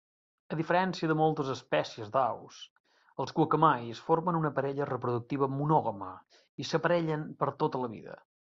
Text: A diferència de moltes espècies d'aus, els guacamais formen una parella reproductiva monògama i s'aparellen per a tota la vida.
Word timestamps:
A 0.53 0.57
diferència 0.59 1.09
de 1.11 1.15
moltes 1.19 1.51
espècies 1.55 2.09
d'aus, 2.15 2.57
els 3.25 3.35
guacamais 3.41 4.01
formen 4.07 4.39
una 4.41 4.53
parella 4.57 4.89
reproductiva 4.93 5.51
monògama 5.59 6.11
i 6.65 6.67
s'aparellen 6.71 7.31
per 7.43 7.51
a 7.53 7.55
tota 7.65 7.85
la 7.87 7.95
vida. 7.97 8.21